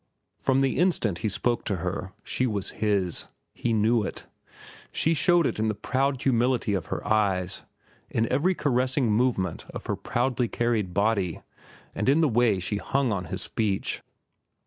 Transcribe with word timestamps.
From 0.39 0.61
the 0.61 0.77
instant 0.79 1.19
he 1.19 1.29
spoke 1.29 1.63
to 1.65 1.75
her, 1.75 2.11
she 2.23 2.47
was 2.47 2.71
his. 2.81 3.27
He 3.53 3.71
knew 3.71 4.01
it. 4.01 4.25
She 4.91 5.13
showed 5.13 5.45
it 5.45 5.59
in 5.59 5.67
the 5.67 5.75
proud 5.75 6.23
humility 6.23 6.73
of 6.73 6.87
her 6.87 7.05
eyes, 7.07 7.61
in 8.09 8.27
every 8.33 8.55
caressing 8.55 9.11
movement 9.11 9.67
of 9.75 9.85
her 9.85 9.95
proudly 9.95 10.47
carried 10.47 10.91
body, 10.95 11.43
and 11.93 12.09
in 12.09 12.21
the 12.21 12.27
way 12.27 12.57
she 12.57 12.77
hung 12.77 13.11
upon 13.11 13.25
his 13.25 13.43
speech. 13.43 14.01